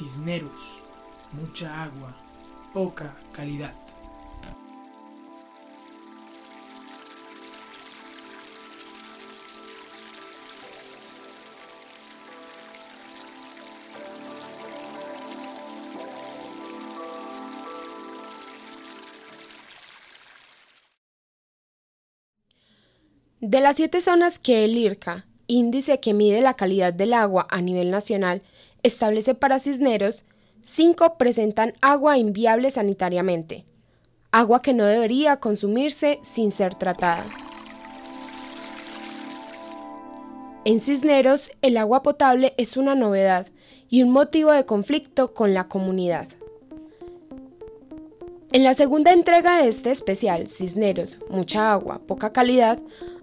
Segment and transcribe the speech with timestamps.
[0.00, 0.80] Cisneros,
[1.32, 2.16] mucha agua,
[2.72, 3.74] poca calidad.
[23.42, 27.60] De las siete zonas que el IRCA, índice que mide la calidad del agua a
[27.60, 28.40] nivel nacional,
[28.82, 30.26] establece para Cisneros,
[30.62, 33.64] cinco presentan agua inviable sanitariamente,
[34.32, 37.26] agua que no debería consumirse sin ser tratada.
[40.64, 43.46] En Cisneros, el agua potable es una novedad
[43.88, 46.28] y un motivo de conflicto con la comunidad.
[48.52, 52.80] En la segunda entrega de este especial, Cisneros, mucha agua, poca calidad,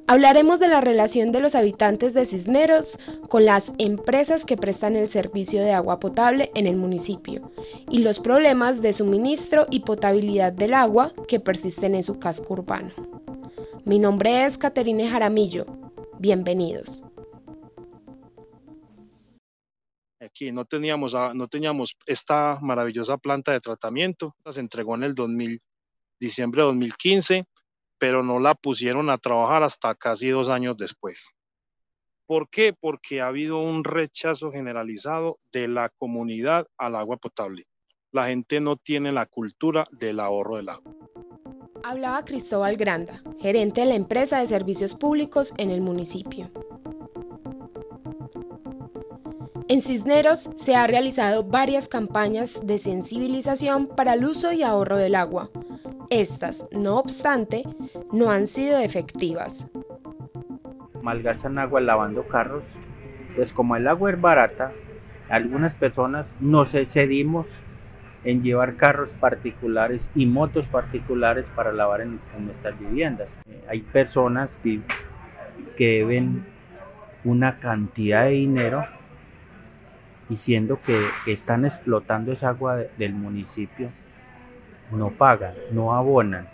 [0.09, 2.97] Hablaremos de la relación de los habitantes de Cisneros
[3.28, 7.52] con las empresas que prestan el servicio de agua potable en el municipio
[7.89, 12.92] y los problemas de suministro y potabilidad del agua que persisten en su casco urbano.
[13.83, 15.66] Mi nombre es Caterine Jaramillo.
[16.20, 17.03] Bienvenidos.
[20.20, 24.36] Aquí no teníamos, no teníamos esta maravillosa planta de tratamiento.
[24.50, 25.60] Se entregó en el 2000,
[26.20, 27.46] diciembre de 2015
[27.98, 31.30] pero no la pusieron a trabajar hasta casi dos años después.
[32.26, 32.73] ¿Por qué?
[32.73, 37.64] Porque ha habido un rechazo generalizado de la comunidad al agua potable.
[38.12, 40.94] La gente no tiene la cultura del ahorro del agua.
[41.84, 46.52] Hablaba Cristóbal Granda, gerente de la empresa de servicios públicos en el municipio.
[49.70, 55.16] En Cisneros se han realizado varias campañas de sensibilización para el uso y ahorro del
[55.16, 55.50] agua,
[56.10, 57.64] estas, no obstante,
[58.14, 59.70] no han sido efectivas.
[61.02, 62.76] Malgastan agua lavando carros.
[63.30, 64.72] Entonces, como el agua es barata,
[65.30, 67.60] algunas personas nos excedimos
[68.23, 73.30] en llevar carros particulares y motos particulares para lavar en, nuestras viviendas.
[73.67, 76.45] Hay personas que, ven
[77.26, 78.86] una cantidad de dinero
[80.30, 83.89] diciendo que, que están explotando esa agua del municipio
[84.92, 86.48] no pagan, no abonan.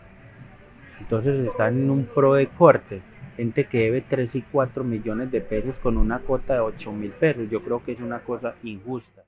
[0.99, 3.01] Entonces están en un pro de corte.
[3.35, 7.11] Gente que debe 3 y 4 millones de pesos con una cuota de 8 mil
[7.11, 7.49] pesos.
[7.49, 9.23] Yo creo que es una cosa injusta.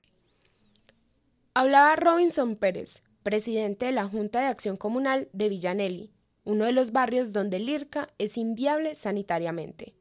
[1.54, 6.12] Hablaba Robinson Pérez, presidente de la Junta de Acción Comunal de Villanelli,
[6.44, 9.96] uno de los barrios donde el IRCA es inviable sanitariamente.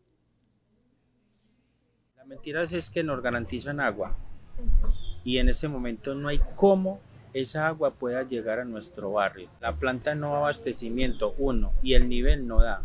[2.16, 4.16] La mentira es que nos garantizan agua
[5.24, 7.00] y en ese momento no hay cómo
[7.32, 9.48] esa agua pueda llegar a nuestro barrio.
[9.60, 12.82] La planta no abastecimiento, uno, y el nivel no da.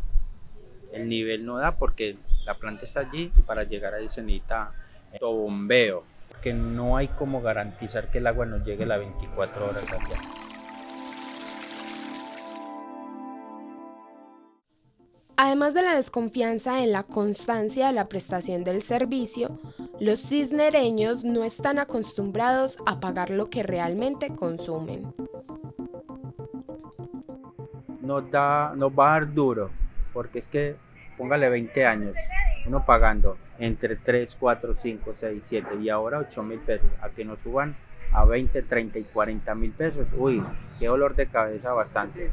[0.91, 4.71] El nivel no da porque la planta está allí y para llegar ahí se necesita
[5.21, 6.03] bombeo,
[6.41, 10.49] que no hay como garantizar que el agua nos llegue las 24 horas allá.
[15.41, 19.59] Además de la desconfianza en la constancia de la prestación del servicio,
[19.99, 25.13] los cisnereños no están acostumbrados a pagar lo que realmente consumen.
[28.01, 29.69] Nos, da, nos va a dar duro,
[30.13, 30.75] porque es que,
[31.17, 32.15] póngale 20 años,
[32.65, 37.25] uno pagando entre 3, 4, 5, 6, 7 y ahora 8 mil pesos, a que
[37.25, 37.75] nos suban
[38.13, 40.07] a 20, 30 y 40 mil pesos.
[40.17, 40.41] Uy,
[40.79, 42.31] qué dolor de cabeza bastante.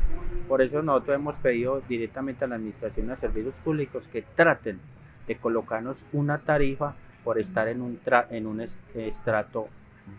[0.48, 4.80] Por eso nosotros hemos pedido directamente a la Administración de Servicios Públicos que traten
[5.26, 6.94] de colocarnos una tarifa
[7.26, 7.98] por estar en un,
[8.30, 9.66] en un estrato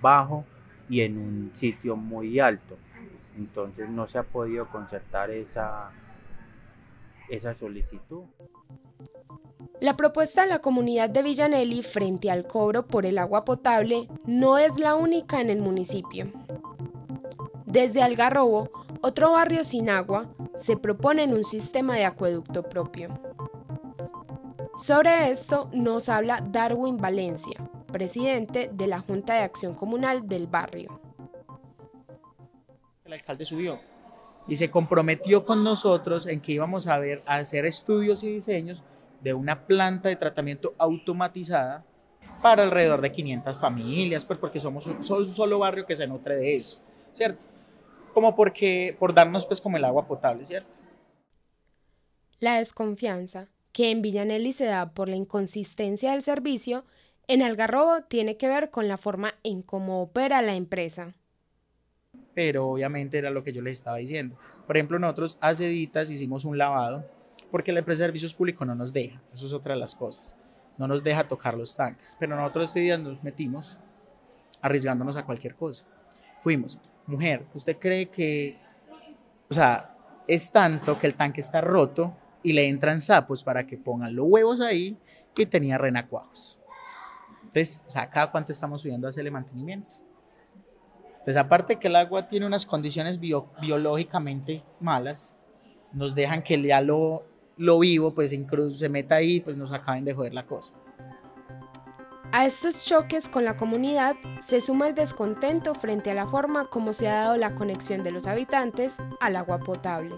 [0.01, 0.44] bajo
[0.90, 2.75] y en un sitio muy alto.
[3.38, 5.90] Entonces no se ha podido concertar esa,
[7.29, 8.23] esa solicitud.
[9.79, 14.57] La propuesta de la comunidad de Villanelli frente al cobro por el agua potable no
[14.57, 16.29] es la única en el municipio.
[17.66, 18.69] Desde Algarrobo,
[19.01, 20.27] otro barrio sin agua,
[20.57, 23.18] se propone un sistema de acueducto propio.
[24.77, 27.59] Sobre esto nos habla Darwin Valencia,
[27.91, 31.01] presidente de la Junta de Acción Comunal del barrio.
[33.03, 33.79] El alcalde subió
[34.47, 38.83] y se comprometió con nosotros en que íbamos a ver a hacer estudios y diseños
[39.21, 41.83] de una planta de tratamiento automatizada
[42.44, 46.56] para alrededor de 500 familias, pues porque somos un, solo barrio que se nutre de
[46.56, 46.83] eso,
[47.13, 47.47] ¿cierto?
[48.13, 50.77] Como porque, por darnos pues como el agua potable, ¿cierto?
[52.39, 56.83] La desconfianza que en Villanelli se da por la inconsistencia del servicio,
[57.27, 61.13] en Algarrobo tiene que ver con la forma en cómo opera la empresa.
[62.33, 64.35] Pero obviamente era lo que yo les estaba diciendo.
[64.65, 67.06] Por ejemplo, nosotros hace días hicimos un lavado
[67.51, 70.35] porque la empresa de servicios públicos no nos deja, eso es otra de las cosas,
[70.80, 73.77] no nos deja tocar los tanques, pero nosotros este día nos metimos
[74.59, 75.85] arriesgándonos a cualquier cosa.
[76.41, 78.57] Fuimos, mujer, ¿usted cree que,
[79.47, 79.95] o sea,
[80.27, 82.15] es tanto que el tanque está roto
[82.47, 84.97] y le entran sapos para que pongan los huevos ahí
[85.35, 86.57] y tenía renacuajos?
[87.39, 89.95] Entonces, o sea, cada cuánto estamos subiendo a hacerle mantenimiento.
[91.11, 95.38] Entonces, aparte que el agua tiene unas condiciones biológicamente malas,
[95.91, 97.25] nos dejan que ya lo,
[97.57, 100.73] lo vivo, pues incluso se meta ahí, pues nos acaben de joder la cosa.
[102.31, 106.94] A estos choques con la comunidad se suma el descontento frente a la forma como
[106.94, 110.15] se ha dado la conexión de los habitantes al agua potable.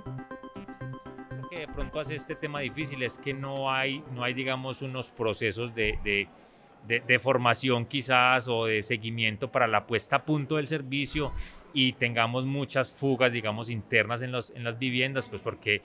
[1.80, 5.74] De pronto hace este tema difícil es que no hay, no hay digamos, unos procesos
[5.74, 11.32] de, de, de, formación quizás o de seguimiento para la puesta a punto del servicio
[11.74, 15.82] y tengamos muchas fugas, digamos, internas en, los, en las viviendas, pues porque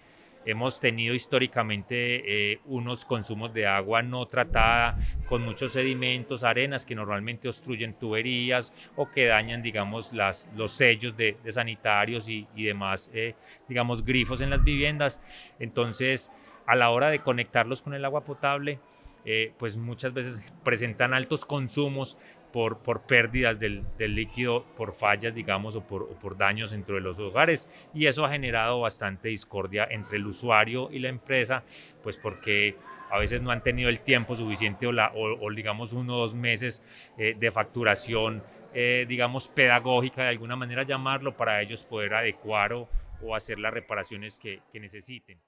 [0.47, 6.95] hemos tenido históricamente eh, unos consumos de agua no tratada con muchos sedimentos, arenas que
[6.95, 13.35] normalmente obstruyen tuberías o que dañan, digamos, los sellos de, sanitarios y, y demás, eh,
[13.69, 15.21] digamos, grifos en las viviendas.
[15.59, 16.31] Entonces,
[16.67, 18.79] a la hora de conectarlos con el agua potable,
[19.27, 22.19] eh, pues muchas veces presentan altos consumos
[22.55, 27.69] por, pérdidas del, del, líquido, por fallas, digamos, o por, daños dentro de los hogares.
[27.93, 31.65] Y eso ha generado bastante discordia entre el usuario y la empresa,
[32.05, 32.77] pues porque
[33.11, 36.81] a veces no han tenido el tiempo suficiente o, digamos, uno o dos meses
[37.19, 38.41] eh, de facturación,
[38.73, 42.89] eh, digamos, pedagógica, de alguna manera llamarlo, para ellos poder adecuar o,
[43.21, 45.41] o hacer las reparaciones que, que necesiten.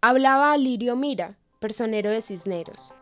[0.00, 2.94] Hablaba Lirio Mira, personero de Cisneros.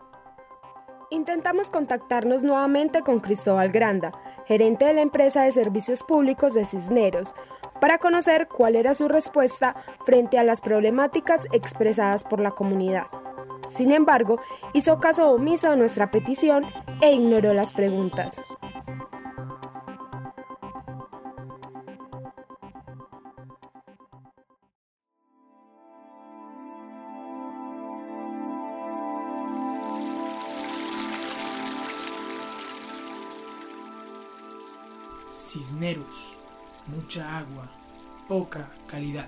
[1.10, 4.12] Intentamos contactarnos nuevamente con Cristóbal Granda,
[4.46, 7.34] gerente de la empresa de servicios públicos de Cisneros,
[7.80, 9.74] para conocer cuál era su respuesta
[10.04, 13.06] frente a las problemáticas expresadas por la comunidad.
[13.68, 14.38] Sin embargo,
[14.74, 16.66] hizo caso omiso a nuestra petición
[17.00, 18.42] e ignoró las preguntas.
[35.48, 36.36] Cisneros,
[36.88, 37.70] mucha agua,
[38.28, 39.26] poca calidad.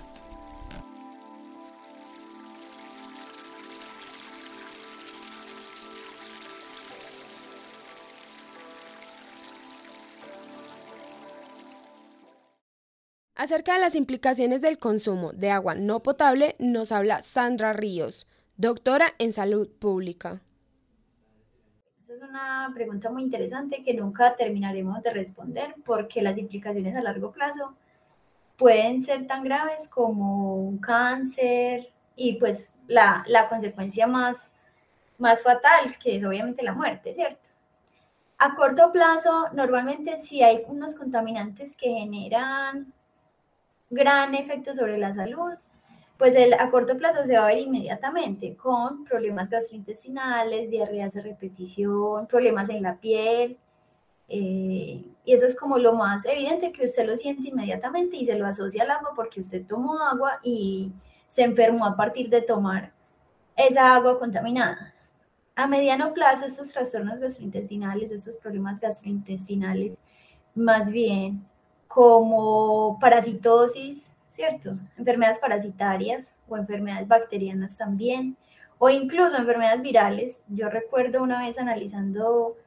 [13.33, 19.15] Acerca de las implicaciones del consumo de agua no potable nos habla Sandra Ríos, doctora
[19.17, 20.43] en salud pública
[22.13, 27.31] es una pregunta muy interesante que nunca terminaremos de responder porque las implicaciones a largo
[27.31, 27.73] plazo
[28.57, 34.35] pueden ser tan graves como un cáncer y pues la, la consecuencia más,
[35.19, 37.49] más fatal, que es obviamente la muerte, ¿cierto?
[38.37, 42.91] A corto plazo, normalmente si hay unos contaminantes que generan
[43.89, 45.53] gran efecto sobre la salud,
[46.21, 51.21] pues el, a corto plazo se va a ver inmediatamente con problemas gastrointestinales, diarreas de
[51.23, 53.57] repetición, problemas en la piel.
[54.29, 58.37] Eh, y eso es como lo más evidente que usted lo siente inmediatamente y se
[58.37, 60.91] lo asocia al agua porque usted tomó agua y
[61.27, 62.93] se enfermó a partir de tomar
[63.55, 64.93] esa agua contaminada.
[65.55, 69.93] A mediano plazo, estos trastornos gastrointestinales, estos problemas gastrointestinales,
[70.53, 71.43] más bien
[71.87, 74.10] como parasitosis,
[74.41, 74.75] ¿cierto?
[74.97, 78.37] Enfermedades parasitarias o enfermedades bacterianas también,
[78.79, 80.39] o incluso enfermedades virales.
[80.47, 82.57] Yo recuerdo una vez analizando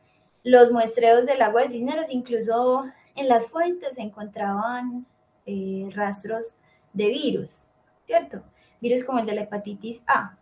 [0.44, 2.84] los muestreos del agua de Cisneros, incluso
[3.16, 5.04] en las fuentes se encontraban
[5.46, 6.52] eh, rastros
[6.92, 7.60] de virus,
[8.06, 8.44] ¿cierto?
[8.80, 10.36] Virus como el de la hepatitis A,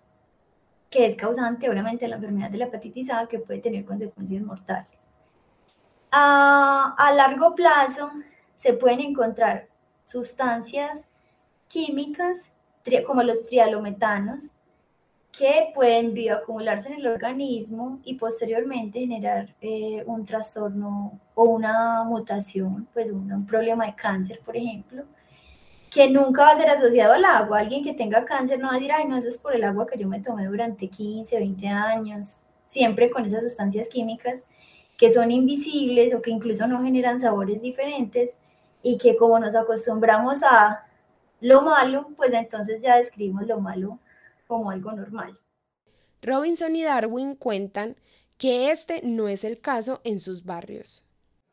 [0.91, 4.43] que es causante obviamente de la enfermedad de la hepatitis A, que puede tener consecuencias
[4.43, 4.99] mortales.
[6.11, 8.11] A, a largo plazo
[8.57, 9.69] se pueden encontrar
[10.05, 11.09] sustancias
[11.73, 12.39] químicas
[13.07, 14.51] como los trialometanos
[15.31, 22.87] que pueden bioacumularse en el organismo y posteriormente generar eh, un trastorno o una mutación,
[22.93, 25.05] pues un, un, problema de cáncer, por ejemplo,
[25.91, 27.61] que nunca va a ser asociado al agua.
[27.61, 29.87] Alguien que tenga cáncer no va a decir, ay, no, eso es por el agua
[29.87, 32.37] que yo me tomé durante 15, 20 años,
[32.69, 34.43] siempre con esas sustancias químicas
[34.99, 38.31] que son invisibles o que incluso no generan sabores diferentes
[38.83, 40.85] y que como nos acostumbramos a
[41.43, 43.99] lo malo, pues entonces ya describimos lo malo
[44.47, 45.37] como algo normal.
[46.23, 47.97] Robinson y Darwin cuentan
[48.39, 51.05] que este no es el caso en sus barrios.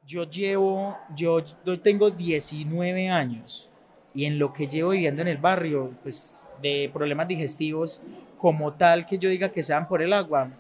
[0.06, 1.44] Yo llevo, yo,
[1.82, 3.70] tengo 19 años
[4.14, 8.02] y en lo que llevo viviendo en el barrio, pues de problemas digestivos
[8.38, 10.52] como tal que yo diga que sean por el agua,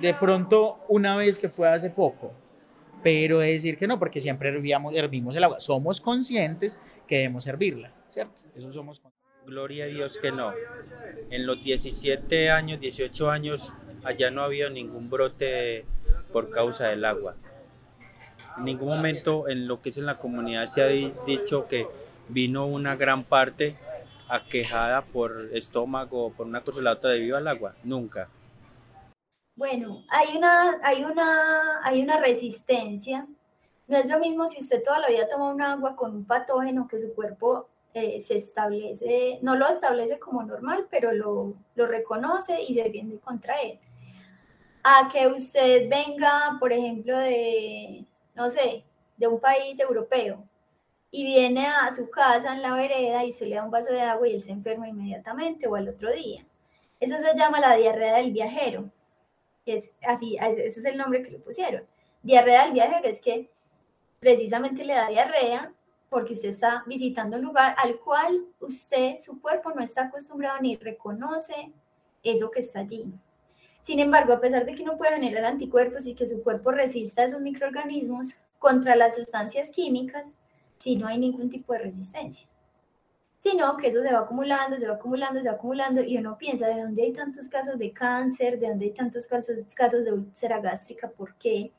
[0.00, 2.32] de pronto una vez que fue hace poco,
[3.02, 5.60] pero decir que no, porque siempre hervíamos, hervimos el agua.
[5.60, 8.42] Somos conscientes que debemos servirla, ¿cierto?
[8.54, 9.00] Eso somos
[9.46, 10.52] Gloria a Dios que no.
[11.30, 13.72] En los 17 años, 18 años,
[14.02, 15.84] allá no ha habido ningún brote
[16.32, 17.36] por causa del agua.
[18.58, 21.86] En ningún momento en lo que es en la comunidad se ha dicho que
[22.28, 23.76] vino una gran parte
[24.28, 27.76] aquejada por estómago o por una cosa o la otra debido al agua.
[27.84, 28.28] Nunca.
[29.56, 33.26] Bueno, hay una, hay una, hay una resistencia.
[33.88, 36.86] No es lo mismo si usted toda la vida toma un agua con un patógeno
[36.86, 42.62] que su cuerpo eh, se establece, no lo establece como normal, pero lo, lo reconoce
[42.62, 43.78] y se defiende contra él.
[44.84, 48.84] A que usted venga, por ejemplo, de, no sé,
[49.16, 50.44] de un país europeo
[51.10, 54.02] y viene a su casa en la vereda y se le da un vaso de
[54.02, 56.44] agua y él se enferma inmediatamente o al otro día.
[57.00, 58.90] Eso se llama la diarrea del viajero
[59.74, 61.84] es así, ese es el nombre que le pusieron.
[62.22, 63.50] Diarrea del viajero es que
[64.20, 65.72] precisamente le da diarrea
[66.08, 70.76] porque usted está visitando un lugar al cual usted, su cuerpo no está acostumbrado ni
[70.76, 71.72] reconoce
[72.22, 73.12] eso que está allí.
[73.82, 77.22] Sin embargo, a pesar de que no puede generar anticuerpos y que su cuerpo resista
[77.22, 80.26] a esos microorganismos contra las sustancias químicas,
[80.78, 82.48] si no hay ningún tipo de resistencia
[83.48, 86.66] sino que eso se va acumulando, se va acumulando, se va acumulando y uno piensa
[86.66, 90.60] de dónde hay tantos casos de cáncer, de dónde hay tantos casos, casos de úlcera
[90.60, 91.70] gástrica, ¿por qué?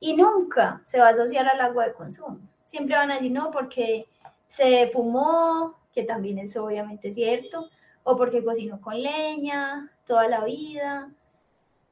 [0.00, 2.38] Y nunca se va a asociar al agua de consumo.
[2.66, 4.06] Siempre van a decir, no, porque
[4.48, 7.70] se fumó, que también es obviamente cierto,
[8.02, 11.10] o porque cocinó con leña toda la vida.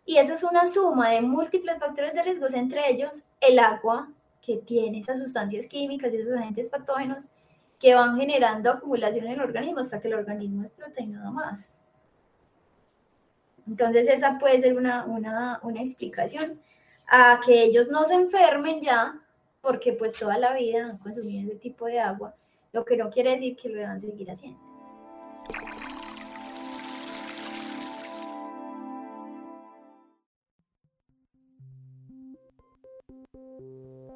[0.05, 4.11] Y eso es una suma de múltiples factores de riesgos, entre ellos el agua,
[4.43, 7.29] que tiene esas sustancias químicas y esos agentes patógenos,
[7.83, 11.73] que van generando acumulación en el organismo hasta que el organismo explota y nada más.
[13.67, 16.61] Entonces esa puede ser una, una, una explicación
[17.09, 19.21] a que ellos no se enfermen ya,
[19.61, 22.37] porque pues toda la vida han consumido ese tipo de agua,
[22.73, 24.61] lo que no quiere decir que lo deban seguir haciendo.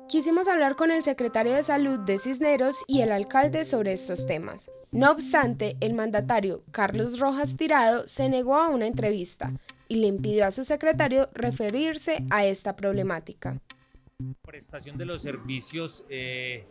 [0.08, 4.70] Quisimos hablar con el secretario de Salud de Cisneros y el alcalde sobre estos temas.
[4.92, 9.52] No obstante, el mandatario Carlos Rojas Tirado se negó a una entrevista
[9.88, 13.60] y le impidió a su secretario referirse a esta problemática.
[14.42, 16.66] Prestación de los servicios eh,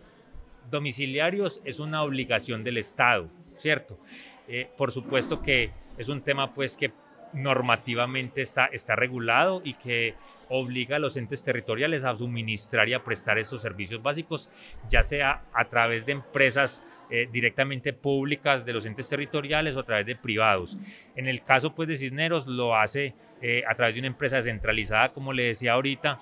[0.71, 3.99] domiciliarios es una obligación del Estado, ¿cierto?
[4.47, 6.93] Eh, por supuesto que es un tema pues que
[7.35, 10.15] normativamente está, está regulado y que
[10.49, 14.49] obliga a los entes territoriales a suministrar y a prestar estos servicios básicos,
[14.89, 19.83] ya sea a través de empresas eh, directamente públicas de los entes territoriales o a
[19.83, 20.77] través de privados.
[21.15, 25.09] En el caso pues, de Cisneros lo hace eh, a través de una empresa centralizada,
[25.09, 26.19] como le decía ahorita.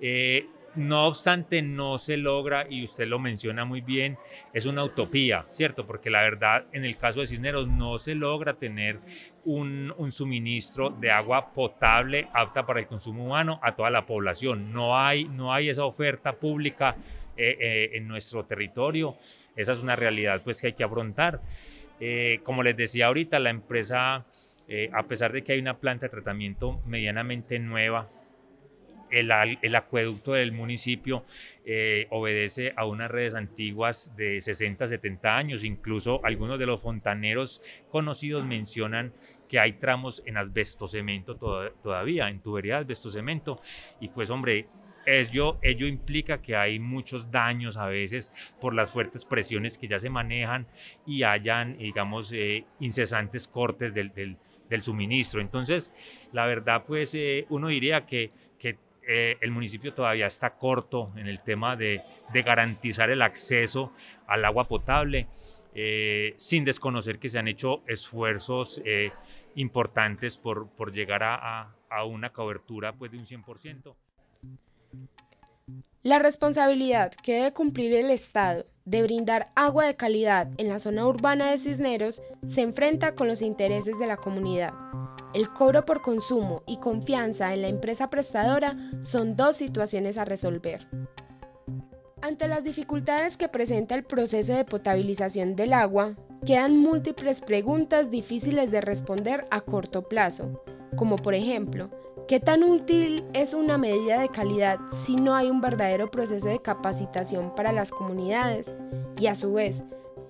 [0.00, 4.16] Eh, no obstante, no se logra, y usted lo menciona muy bien,
[4.52, 5.86] es una utopía, ¿cierto?
[5.86, 8.98] Porque la verdad, en el caso de Cisneros, no se logra tener
[9.44, 14.72] un, suministro de agua potable apta para el consumo humano a toda la población.
[14.72, 16.96] No hay, no hay esa oferta pública
[17.36, 19.16] eh, eh, en nuestro territorio.
[19.56, 21.40] Esa es una realidad pues, que hay que afrontar.
[22.00, 24.24] Eh, como les decía ahorita, la empresa,
[24.92, 28.08] a pesar de que hay una planta de tratamiento medianamente nueva,
[29.12, 31.24] el, acueducto del municipio
[31.64, 35.64] eh, obedece a unas redes antiguas de 60, 70 años.
[35.64, 39.12] Incluso algunos de los fontaneros conocidos mencionan
[39.48, 41.36] que hay tramos en asbestocemento
[41.82, 43.60] todavía, en tubería de asbestocemento.
[44.00, 44.66] Y pues hombre,
[45.06, 49.98] ello, ello implica que hay muchos daños a veces por las fuertes presiones que ya
[49.98, 50.66] se manejan
[51.06, 54.36] y hayan, digamos, eh, incesantes cortes del,
[54.80, 55.42] suministro.
[55.42, 55.92] Entonces,
[56.32, 61.26] la verdad, pues eh, uno diría que, que eh, el municipio todavía está corto en
[61.26, 63.92] el tema de, garantizar el acceso
[64.26, 65.26] al agua potable,
[65.74, 69.10] eh, sin desconocer que se han hecho esfuerzos eh,
[69.56, 73.94] importantes por, llegar a, a, una cobertura pues, de un 100%.
[76.02, 81.06] La responsabilidad que debe cumplir el Estado de brindar agua de calidad en la zona
[81.06, 84.72] urbana de Cisneros se enfrenta con los intereses de la comunidad
[85.34, 90.86] el cobro por consumo y confianza en la empresa prestadora son dos situaciones a resolver.
[92.20, 96.14] Ante las dificultades que presenta el proceso de potabilización del agua,
[96.46, 100.62] quedan múltiples preguntas difíciles de responder a corto plazo,
[100.96, 101.90] como por ejemplo,
[102.28, 106.60] ¿qué tan útil es una medida de calidad si no hay un verdadero proceso de
[106.60, 108.72] capacitación para las comunidades?
[109.18, 109.82] Y a su vez,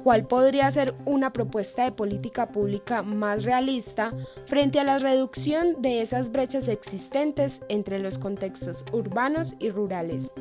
[0.02, 4.12] cuál podría ser una propuesta de política pública más realista
[4.46, 10.32] frente a la reducción de esas brechas existentes entre los contextos urbanos y rurales.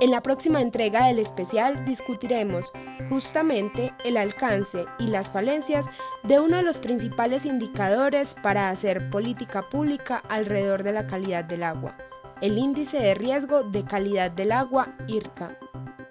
[0.00, 2.72] En la próxima entrega del especial discutiremos
[3.10, 5.90] justamente el alcance y las falencias
[6.22, 11.64] de uno de los principales indicadores para hacer política pública alrededor de la calidad del
[11.64, 11.98] agua,
[12.40, 15.58] el índice de riesgo de calidad del agua IRCA,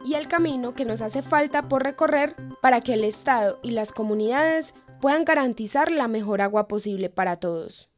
[0.04, 3.92] y el camino que nos hace falta por recorrer para que el Estado y las
[3.92, 7.90] comunidades puedan garantizar la mejor agua posible para todos.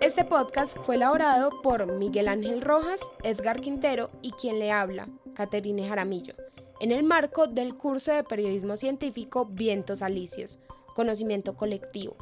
[0.00, 5.88] Este podcast fue elaborado por Miguel Ángel Rojas, Edgar Quintero y quien le habla, Caterine
[5.88, 6.34] Jaramillo,
[6.80, 10.58] en el marco del curso de periodismo científico Vientos Alicios,
[10.96, 12.16] conocimiento colectivo,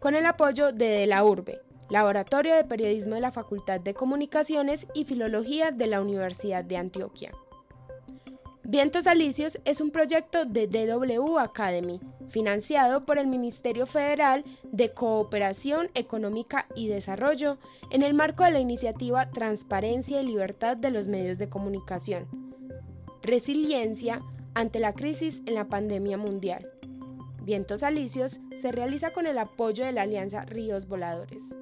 [0.00, 4.86] con el apoyo de De la Urbe, Laboratorio de Periodismo de la Facultad de Comunicaciones
[4.94, 7.32] y Filología de la Universidad de Antioquia.
[8.62, 15.88] Vientos Alicios es un proyecto de DW Academy, financiado por el Ministerio Federal de Cooperación
[15.94, 17.56] Económica y Desarrollo
[17.90, 22.26] en el marco de la iniciativa Transparencia y Libertad de los Medios de Comunicación.
[23.22, 24.20] Resiliencia
[24.52, 26.68] ante la crisis en la pandemia mundial.
[27.42, 31.56] Vientos Alicios se realiza con el apoyo de la Alianza Ríos Voladores.